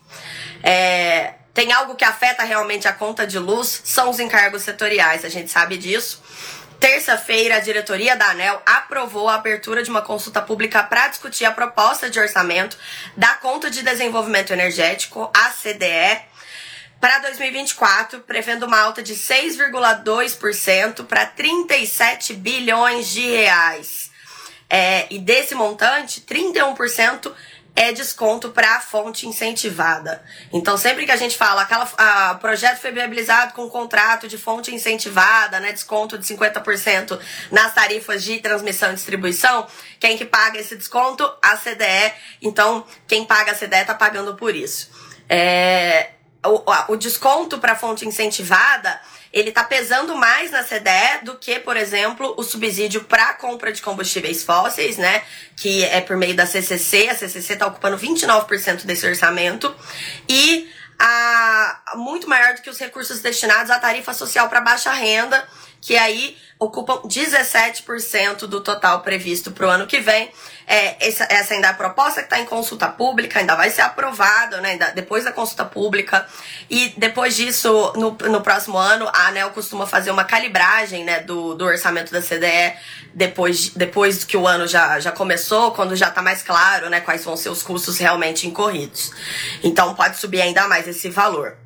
É, 0.63 1.35
tem 1.55 1.73
algo 1.73 1.95
que 1.95 2.05
afeta 2.05 2.43
realmente 2.45 2.89
a 2.89 2.93
conta 2.93 3.27
de 3.27 3.39
luz, 3.39 3.83
são 3.85 4.11
os 4.11 4.19
encargos 4.19 4.63
setoriais, 4.63 5.25
a 5.25 5.29
gente 5.29 5.51
sabe 5.51 5.77
disso. 5.77 6.23
Terça-feira, 6.81 7.57
a 7.57 7.61
diretoria 7.61 8.17
da 8.17 8.31
ANEL 8.31 8.61
aprovou 8.67 9.29
a 9.29 9.37
abertura 9.37 9.85
de 9.85 9.91
uma 9.91 10.03
consulta 10.03 10.43
pública 10.43 10.83
para 10.83 11.07
discutir 11.07 11.45
a 11.45 11.53
proposta 11.53 12.11
de 12.11 12.19
orçamento 12.19 12.77
da 13.17 13.35
Conta 13.35 13.71
de 13.71 13.83
Desenvolvimento 13.83 14.53
Energético, 14.53 15.31
a 15.33 15.51
CDE, 15.51 16.21
para 17.03 17.19
2024, 17.19 18.21
prevendo 18.21 18.65
uma 18.65 18.79
alta 18.79 19.03
de 19.03 19.15
6,2% 19.15 21.05
para 21.05 21.27
37 21.27 22.33
bilhões 22.33 23.09
de 23.09 23.29
reais. 23.29 24.13
É, 24.71 25.09
e 25.11 25.19
desse 25.19 25.53
montante, 25.53 26.21
31% 26.21 27.33
é 27.75 27.91
desconto 27.91 28.51
para 28.51 28.77
a 28.77 28.81
fonte 28.81 29.27
incentivada. 29.27 30.23
Então, 30.53 30.77
sempre 30.77 31.05
que 31.05 31.11
a 31.11 31.17
gente 31.17 31.37
fala 31.37 31.63
aquela 31.63 31.91
a, 31.99 32.37
projeto 32.37 32.79
foi 32.79 32.93
viabilizado 32.93 33.53
com 33.55 33.69
contrato 33.69 34.29
de 34.29 34.39
fonte 34.39 34.73
incentivada, 34.73 35.59
né, 35.59 35.73
desconto 35.73 36.17
de 36.17 36.25
50% 36.25 37.19
nas 37.51 37.75
tarifas 37.75 38.23
de 38.23 38.39
transmissão 38.39 38.93
e 38.93 38.95
distribuição, 38.95 39.67
quem 39.99 40.17
que 40.17 40.25
paga 40.25 40.61
esse 40.61 40.77
desconto? 40.77 41.29
A 41.43 41.57
CDE. 41.57 42.13
Então, 42.41 42.87
quem 43.09 43.25
paga 43.25 43.51
a 43.51 43.55
CDE 43.57 43.81
está 43.81 43.95
pagando 43.97 44.37
por 44.37 44.55
isso. 44.55 44.89
É, 45.29 46.11
o, 46.45 46.93
o 46.93 46.97
desconto 46.97 47.59
para 47.59 47.77
fonte 47.77 48.07
incentivada 48.07 49.01
ele 49.33 49.49
está 49.49 49.65
pesando 49.65 50.15
mais 50.15 50.51
na 50.51 50.63
CDE 50.63 51.25
do 51.25 51.37
que, 51.37 51.59
por 51.59 51.77
exemplo, 51.77 52.35
o 52.37 52.43
subsídio 52.43 53.05
para 53.05 53.33
compra 53.35 53.73
de 53.73 53.81
combustíveis 53.81 54.45
fósseis, 54.45 54.99
né? 54.99 55.23
Que 55.57 55.85
é 55.85 56.03
por 56.03 56.19
meio 56.19 56.37
da 56.37 56.45
CCC. 56.45 57.09
A 57.09 57.15
CCC 57.15 57.55
está 57.55 57.67
ocupando 57.67 57.97
29% 57.97 58.85
desse 58.85 59.07
orçamento. 59.07 59.75
E 60.29 60.71
a, 60.99 61.95
muito 61.95 62.29
maior 62.29 62.55
do 62.55 62.61
que 62.61 62.69
os 62.69 62.79
recursos 62.79 63.21
destinados 63.21 63.71
à 63.71 63.79
tarifa 63.79 64.13
social 64.13 64.51
para 64.51 64.61
baixa 64.61 64.93
renda, 64.93 65.43
que 65.83 65.97
aí 65.97 66.39
ocupam 66.61 67.03
17% 67.09 68.47
do 68.47 68.61
total 68.61 69.01
previsto 69.01 69.51
para 69.51 69.67
o 69.67 69.71
ano 69.71 69.85
que 69.85 69.99
vem. 69.99 70.31
É, 70.65 71.09
essa, 71.09 71.27
essa 71.29 71.55
ainda 71.55 71.67
é 71.67 71.71
a 71.71 71.75
proposta 71.75 72.21
que 72.21 72.27
está 72.27 72.39
em 72.39 72.47
consulta 72.47 72.87
pública, 72.87 73.41
ainda 73.41 73.57
vai 73.57 73.69
ser 73.69 73.83
aprovada, 73.83 74.61
né, 74.61 74.79
depois 74.95 75.25
da 75.25 75.33
consulta 75.33 75.65
pública. 75.65 76.25
E 76.71 76.95
depois 76.97 77.35
disso, 77.35 77.93
no, 77.97 78.13
no 78.13 78.41
próximo 78.41 78.79
ano, 78.79 79.11
a 79.13 79.27
ANEL 79.27 79.51
costuma 79.51 79.85
fazer 79.85 80.13
uma 80.13 80.23
calibragem 80.23 81.03
né, 81.03 81.19
do, 81.19 81.55
do 81.55 81.65
orçamento 81.65 82.13
da 82.13 82.23
CDE 82.23 82.77
depois, 83.13 83.71
depois 83.71 84.23
que 84.23 84.37
o 84.37 84.47
ano 84.47 84.69
já, 84.69 85.01
já 85.01 85.11
começou, 85.11 85.73
quando 85.73 85.97
já 85.97 86.09
está 86.09 86.23
mais 86.23 86.43
claro 86.45 86.89
né, 86.89 87.01
quais 87.01 87.25
vão 87.25 87.37
ser 87.37 87.49
os 87.49 87.65
custos 87.65 87.99
realmente 87.99 88.47
incorridos. 88.47 89.11
Então 89.65 89.97
pode 89.97 90.17
subir 90.17 90.41
ainda 90.41 90.69
mais 90.69 90.87
esse 90.87 91.11
valor. 91.11 91.57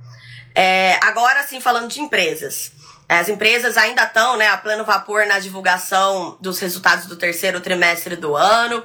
É, 0.55 0.99
agora 1.03 1.47
sim, 1.47 1.61
falando 1.61 1.91
de 1.91 2.01
empresas. 2.01 2.73
As 3.09 3.29
empresas 3.29 3.77
ainda 3.77 4.03
estão 4.03 4.37
né, 4.37 4.49
a 4.49 4.57
pleno 4.57 4.85
vapor 4.85 5.27
na 5.27 5.39
divulgação 5.39 6.37
dos 6.41 6.59
resultados 6.59 7.07
do 7.07 7.15
terceiro 7.15 7.61
trimestre 7.61 8.17
do 8.17 8.35
ano, 8.35 8.85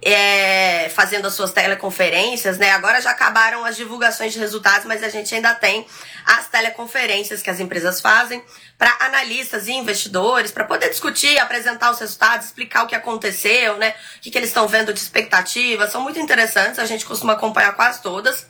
é, 0.00 0.88
fazendo 0.88 1.26
as 1.26 1.34
suas 1.34 1.52
teleconferências. 1.52 2.56
Né? 2.56 2.70
Agora 2.70 2.98
já 3.02 3.10
acabaram 3.10 3.66
as 3.66 3.76
divulgações 3.76 4.32
de 4.32 4.38
resultados, 4.38 4.86
mas 4.86 5.02
a 5.02 5.10
gente 5.10 5.34
ainda 5.34 5.54
tem 5.54 5.86
as 6.24 6.48
teleconferências 6.48 7.42
que 7.42 7.50
as 7.50 7.60
empresas 7.60 8.00
fazem 8.00 8.42
para 8.78 8.96
analistas 9.00 9.68
e 9.68 9.72
investidores, 9.72 10.50
para 10.50 10.64
poder 10.64 10.88
discutir, 10.88 11.38
apresentar 11.38 11.90
os 11.90 11.98
resultados, 11.98 12.46
explicar 12.46 12.84
o 12.84 12.86
que 12.86 12.94
aconteceu, 12.94 13.76
né? 13.76 13.94
o 14.16 14.20
que, 14.22 14.30
que 14.30 14.38
eles 14.38 14.48
estão 14.48 14.66
vendo 14.66 14.94
de 14.94 15.00
expectativa. 15.00 15.90
São 15.90 16.00
muito 16.00 16.18
interessantes, 16.18 16.78
a 16.78 16.86
gente 16.86 17.04
costuma 17.04 17.34
acompanhar 17.34 17.72
quase 17.72 18.00
todas. 18.00 18.46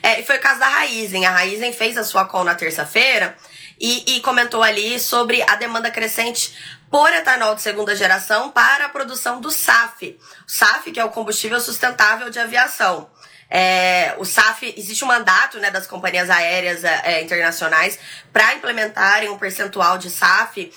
É, 0.00 0.20
e 0.20 0.24
foi 0.24 0.36
o 0.36 0.40
caso 0.40 0.60
da 0.60 0.68
Raizen. 0.68 1.26
A 1.26 1.30
Raizen 1.30 1.72
fez 1.72 1.98
a 1.98 2.04
sua 2.04 2.24
call 2.24 2.44
na 2.44 2.54
terça-feira 2.54 3.36
e, 3.80 4.16
e 4.16 4.20
comentou 4.20 4.62
ali 4.62 5.00
sobre 5.00 5.42
a 5.42 5.56
demanda 5.56 5.90
crescente 5.90 6.54
por 6.90 7.10
etanol 7.12 7.54
de 7.54 7.62
segunda 7.62 7.96
geração 7.96 8.50
para 8.50 8.86
a 8.86 8.88
produção 8.88 9.40
do 9.40 9.50
SAF. 9.50 10.18
O 10.46 10.50
SAF, 10.50 10.90
que 10.90 11.00
é 11.00 11.04
o 11.04 11.08
combustível 11.08 11.58
sustentável 11.60 12.28
de 12.28 12.38
aviação. 12.38 13.10
É, 13.48 14.14
o 14.18 14.24
SAF, 14.24 14.74
existe 14.76 15.04
um 15.04 15.08
mandato 15.08 15.58
né, 15.58 15.70
das 15.70 15.86
companhias 15.86 16.28
aéreas 16.28 16.84
é, 16.84 17.22
internacionais 17.22 17.98
para 18.32 18.54
implementarem 18.54 19.28
um 19.28 19.38
percentual 19.38 19.98
de 19.98 20.10
SAF 20.10 20.72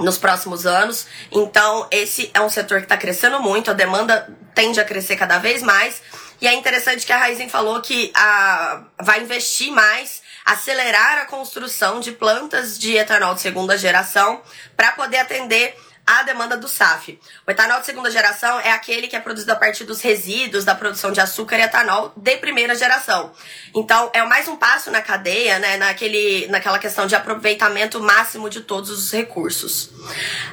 nos 0.00 0.18
próximos 0.18 0.66
anos. 0.66 1.06
Então, 1.30 1.86
esse 1.90 2.30
é 2.32 2.40
um 2.40 2.48
setor 2.48 2.78
que 2.78 2.86
está 2.86 2.96
crescendo 2.96 3.40
muito, 3.40 3.70
a 3.70 3.74
demanda 3.74 4.28
tende 4.54 4.80
a 4.80 4.84
crescer 4.84 5.16
cada 5.16 5.38
vez 5.38 5.62
mais. 5.62 6.02
E 6.40 6.48
é 6.48 6.54
interessante 6.54 7.06
que 7.06 7.12
a 7.12 7.16
Raizen 7.16 7.48
falou 7.48 7.80
que 7.80 8.10
a, 8.14 8.82
vai 9.00 9.20
investir 9.20 9.70
mais 9.70 10.22
acelerar 10.44 11.18
a 11.18 11.26
construção 11.26 12.00
de 12.00 12.12
plantas 12.12 12.78
de 12.78 12.96
etanol 12.96 13.34
de 13.34 13.40
segunda 13.40 13.78
geração 13.78 14.42
para 14.76 14.92
poder 14.92 15.18
atender 15.18 15.76
a 16.06 16.22
demanda 16.22 16.56
do 16.56 16.68
SAF. 16.68 17.18
O 17.46 17.50
etanol 17.50 17.80
de 17.80 17.86
segunda 17.86 18.10
geração 18.10 18.60
é 18.60 18.72
aquele 18.72 19.08
que 19.08 19.16
é 19.16 19.20
produzido 19.20 19.52
a 19.52 19.56
partir 19.56 19.84
dos 19.84 20.00
resíduos 20.00 20.64
da 20.64 20.74
produção 20.74 21.12
de 21.12 21.20
açúcar 21.20 21.58
e 21.58 21.62
etanol 21.62 22.12
de 22.16 22.36
primeira 22.36 22.74
geração. 22.74 23.32
Então, 23.74 24.10
é 24.12 24.22
mais 24.24 24.46
um 24.48 24.56
passo 24.56 24.90
na 24.90 25.00
cadeia, 25.00 25.58
né, 25.58 25.76
naquele, 25.76 26.46
naquela 26.48 26.78
questão 26.78 27.06
de 27.06 27.14
aproveitamento 27.14 28.00
máximo 28.00 28.50
de 28.50 28.60
todos 28.60 28.90
os 28.90 29.12
recursos. 29.12 29.90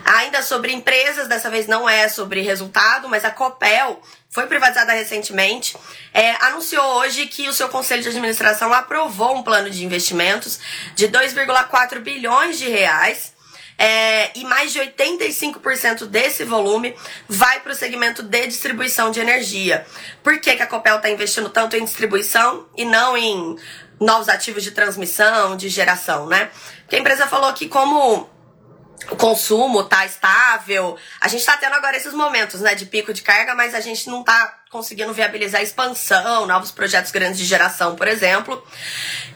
Ainda 0.06 0.42
sobre 0.42 0.72
empresas, 0.72 1.28
dessa 1.28 1.50
vez 1.50 1.68
não 1.68 1.88
é 1.88 2.08
sobre 2.08 2.42
resultado, 2.42 3.10
mas 3.10 3.26
a 3.26 3.32
Copel 3.32 4.02
foi 4.32 4.48
privatizada 4.48 4.94
recentemente, 4.94 5.76
é, 6.14 6.32
anunciou 6.46 6.84
hoje 7.00 7.28
que 7.28 7.50
o 7.50 7.54
seu 7.54 7.68
conselho 7.68 8.02
de 8.02 8.08
administração 8.08 8.72
aprovou 8.72 9.36
um 9.36 9.44
plano 9.44 9.70
de 9.70 9.84
investimentos 9.84 10.58
de 10.96 11.10
2,4 11.10 12.00
bilhões 12.00 12.58
de 12.58 12.70
reais. 12.70 13.34
É, 13.84 14.30
e 14.38 14.44
mais 14.44 14.72
de 14.72 14.80
85% 14.80 16.06
desse 16.06 16.44
volume 16.44 16.96
vai 17.28 17.62
para 17.62 17.72
o 17.72 17.76
segmento 17.76 18.22
de 18.22 18.46
distribuição 18.46 19.10
de 19.10 19.20
energia. 19.20 19.88
Por 20.22 20.40
que, 20.40 20.56
que 20.56 20.62
a 20.62 20.68
Copel 20.68 20.98
está 20.98 21.10
investindo 21.10 21.50
tanto 21.50 21.76
em 21.76 21.84
distribuição 21.84 22.68
e 22.78 22.86
não 22.86 23.18
em 23.18 23.56
novos 24.00 24.30
ativos 24.30 24.62
de 24.62 24.70
transmissão, 24.70 25.58
de 25.58 25.68
geração, 25.68 26.28
né? 26.28 26.52
Porque 26.82 26.96
a 26.96 27.00
empresa 27.00 27.26
falou 27.26 27.52
que 27.54 27.68
como 27.68 28.30
o 29.10 29.16
consumo 29.16 29.84
tá 29.84 30.06
estável. 30.06 30.96
A 31.20 31.28
gente 31.28 31.44
tá 31.44 31.58
tendo 31.58 31.74
agora 31.74 31.98
esses 31.98 32.14
momentos, 32.14 32.62
né, 32.62 32.76
de 32.76 32.86
pico 32.86 33.12
de 33.12 33.24
carga, 33.24 33.56
mas 33.56 33.74
a 33.74 33.80
gente 33.80 34.08
não 34.08 34.24
tá 34.24 34.60
conseguindo 34.70 35.12
viabilizar 35.12 35.62
expansão, 35.62 36.46
novos 36.46 36.72
projetos 36.72 37.12
grandes 37.12 37.40
de 37.40 37.46
geração, 37.46 37.96
por 37.96 38.08
exemplo. 38.08 38.64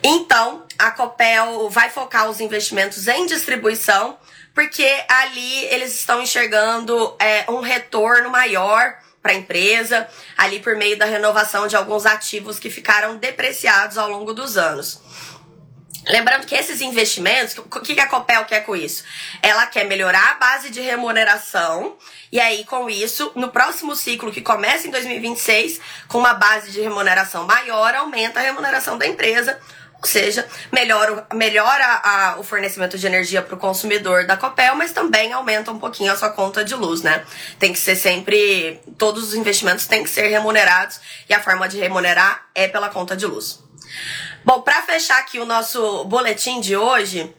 Então, 0.04 0.65
a 0.78 0.92
Copel 0.92 1.70
vai 1.70 1.90
focar 1.90 2.30
os 2.30 2.40
investimentos 2.40 3.08
em 3.08 3.26
distribuição, 3.26 4.18
porque 4.54 4.88
ali 5.08 5.66
eles 5.66 5.94
estão 5.94 6.22
enxergando 6.22 7.16
é, 7.20 7.46
um 7.50 7.60
retorno 7.60 8.30
maior 8.30 8.96
para 9.22 9.32
a 9.32 9.36
empresa, 9.36 10.08
ali 10.38 10.60
por 10.60 10.76
meio 10.76 10.98
da 10.98 11.06
renovação 11.06 11.68
de 11.68 11.76
alguns 11.76 12.06
ativos 12.06 12.60
que 12.60 12.70
ficaram 12.70 13.18
depreciados 13.18 13.98
ao 13.98 14.08
longo 14.10 14.34
dos 14.34 14.56
anos. 14.56 15.02
Lembrando 16.08 16.46
que 16.46 16.54
esses 16.54 16.82
investimentos, 16.82 17.58
o 17.58 17.64
que 17.64 18.00
a 18.00 18.06
Copel 18.06 18.46
quer 18.46 18.62
com 18.62 18.76
isso? 18.76 19.04
Ela 19.42 19.66
quer 19.66 19.86
melhorar 19.86 20.32
a 20.32 20.36
base 20.36 20.70
de 20.70 20.80
remuneração, 20.80 21.98
e 22.32 22.40
aí 22.40 22.64
com 22.66 22.88
isso, 22.88 23.32
no 23.36 23.50
próximo 23.50 23.96
ciclo 23.96 24.32
que 24.32 24.42
começa 24.42 24.88
em 24.88 24.92
2026, 24.92 25.82
com 26.08 26.20
uma 26.20 26.36
base 26.36 26.70
de 26.70 26.80
remuneração 26.80 27.48
maior, 27.48 27.96
aumenta 27.96 28.40
a 28.40 28.44
remuneração 28.44 29.00
da 29.00 29.08
empresa, 29.08 29.60
ou 30.06 30.08
seja, 30.08 30.48
melhora, 30.72 31.26
melhora 31.34 31.84
a, 31.84 32.36
o 32.38 32.44
fornecimento 32.44 32.96
de 32.96 33.08
energia 33.08 33.42
para 33.42 33.56
o 33.56 33.58
consumidor 33.58 34.28
da 34.28 34.38
Copel, 34.38 34.76
mas 34.76 34.94
também 34.94 35.34
aumenta 35.34 35.72
um 35.72 35.80
pouquinho 35.80 36.12
a 36.12 36.16
sua 36.16 36.30
conta 36.30 36.64
de 36.64 36.76
luz, 36.76 37.02
né? 37.02 37.26
Tem 37.58 37.74
que 37.74 37.80
ser 37.80 37.96
sempre, 37.96 38.80
todos 39.00 39.24
os 39.24 39.34
investimentos 39.34 39.88
têm 39.88 40.04
que 40.04 40.10
ser 40.10 40.28
remunerados, 40.28 41.00
e 41.28 41.34
a 41.34 41.42
forma 41.42 41.68
de 41.68 41.80
remunerar 41.80 42.46
é 42.54 42.68
pela 42.68 42.90
conta 42.90 43.18
de 43.18 43.26
luz. 43.26 43.64
Bom, 44.44 44.62
para 44.62 44.84
fechar 44.84 45.18
aqui 45.18 45.40
o 45.40 45.46
nosso 45.46 46.06
boletim 46.06 46.62
de 46.62 46.78
hoje, 46.78 47.34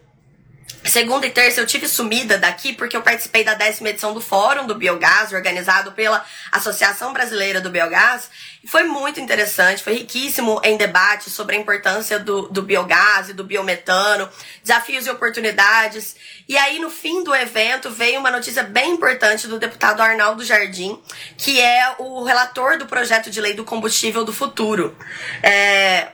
Segunda 0.86 1.26
e 1.26 1.30
terça 1.30 1.60
eu 1.60 1.66
tive 1.66 1.88
sumida 1.88 2.38
daqui 2.38 2.72
porque 2.72 2.96
eu 2.96 3.02
participei 3.02 3.42
da 3.42 3.54
décima 3.54 3.88
edição 3.88 4.14
do 4.14 4.20
Fórum 4.20 4.66
do 4.66 4.74
Biogás, 4.74 5.32
organizado 5.32 5.92
pela 5.92 6.24
Associação 6.52 7.12
Brasileira 7.12 7.60
do 7.60 7.70
Biogás. 7.70 8.30
E 8.62 8.68
foi 8.68 8.84
muito 8.84 9.20
interessante, 9.20 9.82
foi 9.82 9.94
riquíssimo 9.94 10.60
em 10.64 10.76
debate 10.76 11.30
sobre 11.30 11.56
a 11.56 11.58
importância 11.58 12.18
do, 12.18 12.48
do 12.48 12.62
biogás 12.62 13.28
e 13.28 13.32
do 13.32 13.44
biometano, 13.44 14.28
desafios 14.62 15.06
e 15.06 15.10
oportunidades. 15.10 16.16
E 16.48 16.56
aí, 16.56 16.78
no 16.78 16.90
fim 16.90 17.22
do 17.22 17.34
evento, 17.34 17.90
veio 17.90 18.18
uma 18.18 18.30
notícia 18.30 18.62
bem 18.62 18.92
importante 18.92 19.46
do 19.46 19.58
deputado 19.58 20.00
Arnaldo 20.00 20.44
Jardim, 20.44 21.00
que 21.36 21.60
é 21.60 21.94
o 21.98 22.24
relator 22.24 22.78
do 22.78 22.86
projeto 22.86 23.30
de 23.30 23.40
lei 23.40 23.54
do 23.54 23.64
combustível 23.64 24.24
do 24.24 24.32
futuro. 24.32 24.96
É, 25.42 26.08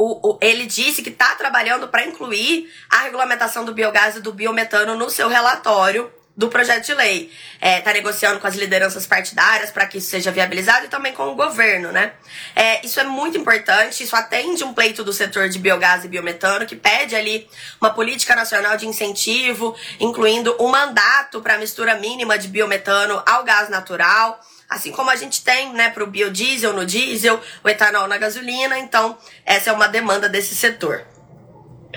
o, 0.00 0.30
o, 0.30 0.38
ele 0.40 0.64
disse 0.64 1.02
que 1.02 1.10
está 1.10 1.34
trabalhando 1.34 1.86
para 1.88 2.06
incluir 2.06 2.72
a 2.88 3.02
regulamentação 3.02 3.66
do 3.66 3.74
biogás 3.74 4.16
e 4.16 4.20
do 4.20 4.32
biometano 4.32 4.96
no 4.96 5.10
seu 5.10 5.28
relatório 5.28 6.10
do 6.34 6.48
projeto 6.48 6.86
de 6.86 6.94
lei. 6.94 7.30
Está 7.56 7.66
é, 7.66 7.80
tá 7.82 7.92
negociando 7.92 8.40
com 8.40 8.46
as 8.46 8.54
lideranças 8.54 9.04
partidárias 9.04 9.70
para 9.70 9.86
que 9.86 9.98
isso 9.98 10.08
seja 10.08 10.30
viabilizado 10.30 10.86
e 10.86 10.88
também 10.88 11.12
com 11.12 11.24
o 11.24 11.34
governo, 11.34 11.92
né? 11.92 12.14
É, 12.56 12.84
isso 12.86 12.98
é 12.98 13.04
muito 13.04 13.36
importante, 13.36 14.02
isso 14.02 14.16
atende 14.16 14.64
um 14.64 14.72
pleito 14.72 15.04
do 15.04 15.12
setor 15.12 15.50
de 15.50 15.58
biogás 15.58 16.02
e 16.02 16.08
biometano, 16.08 16.64
que 16.64 16.76
pede 16.76 17.14
ali 17.14 17.46
uma 17.78 17.90
política 17.90 18.34
nacional 18.34 18.78
de 18.78 18.86
incentivo, 18.86 19.76
incluindo 19.98 20.56
um 20.58 20.68
mandato 20.68 21.42
para 21.42 21.56
a 21.56 21.58
mistura 21.58 21.96
mínima 21.96 22.38
de 22.38 22.48
biometano 22.48 23.22
ao 23.26 23.44
gás 23.44 23.68
natural. 23.68 24.40
Assim 24.70 24.92
como 24.92 25.10
a 25.10 25.16
gente 25.16 25.42
tem, 25.42 25.72
né, 25.72 25.90
para 25.90 26.04
o 26.04 26.06
biodiesel 26.06 26.72
no 26.72 26.86
diesel, 26.86 27.40
o 27.64 27.68
etanol 27.68 28.06
na 28.06 28.16
gasolina, 28.16 28.78
então 28.78 29.18
essa 29.44 29.70
é 29.70 29.72
uma 29.72 29.88
demanda 29.88 30.28
desse 30.28 30.54
setor. 30.54 31.04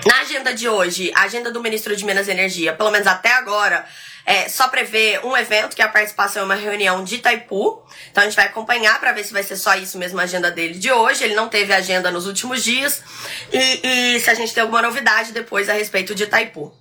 Na 0.04 0.22
agenda 0.22 0.52
de 0.52 0.68
hoje, 0.68 1.12
a 1.14 1.22
agenda 1.22 1.52
do 1.52 1.62
ministro 1.62 1.94
de 1.94 2.04
Minas 2.04 2.26
e 2.26 2.32
Energia, 2.32 2.72
pelo 2.72 2.90
menos 2.90 3.06
até 3.06 3.32
agora, 3.32 3.86
é, 4.26 4.48
só 4.48 4.68
prevê 4.68 5.20
um 5.22 5.36
evento, 5.36 5.76
que 5.76 5.82
é 5.82 5.84
a 5.84 5.88
participação 5.88 6.42
em 6.42 6.44
uma 6.46 6.54
reunião 6.54 7.04
de 7.04 7.16
Itaipu. 7.16 7.82
Então 8.10 8.22
a 8.22 8.26
gente 8.26 8.36
vai 8.36 8.46
acompanhar 8.46 8.98
para 8.98 9.12
ver 9.12 9.24
se 9.24 9.32
vai 9.32 9.42
ser 9.42 9.56
só 9.56 9.74
isso 9.74 9.98
mesmo 9.98 10.18
a 10.18 10.22
agenda 10.22 10.50
dele 10.50 10.74
de 10.74 10.90
hoje. 10.90 11.24
Ele 11.24 11.34
não 11.34 11.48
teve 11.48 11.72
agenda 11.72 12.10
nos 12.10 12.26
últimos 12.26 12.64
dias. 12.64 13.02
E, 13.52 14.14
e 14.16 14.20
se 14.20 14.30
a 14.30 14.34
gente 14.34 14.54
tem 14.54 14.62
alguma 14.62 14.82
novidade 14.82 15.32
depois 15.32 15.68
a 15.68 15.74
respeito 15.74 16.14
de 16.14 16.24
Itaipu. 16.24 16.72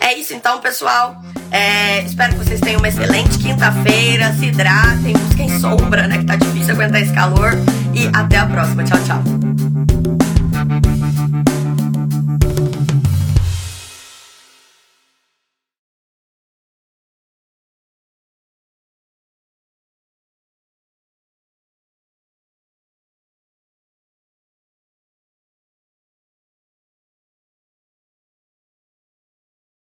É 0.00 0.14
isso 0.14 0.34
então, 0.34 0.60
pessoal. 0.60 1.22
É, 1.50 2.02
espero 2.02 2.32
que 2.32 2.44
vocês 2.44 2.60
tenham 2.60 2.78
uma 2.78 2.88
excelente 2.88 3.38
quinta-feira. 3.38 4.32
Se 4.32 4.46
hidratem, 4.46 5.12
busquem 5.12 5.60
sombra, 5.60 6.08
né? 6.08 6.18
Que 6.18 6.24
tá 6.24 6.36
difícil 6.36 6.74
aguentar 6.74 7.02
esse 7.02 7.12
calor. 7.12 7.52
E 7.94 8.10
até 8.16 8.38
a 8.38 8.46
próxima. 8.46 8.82
Tchau, 8.84 8.98
tchau. 9.04 9.79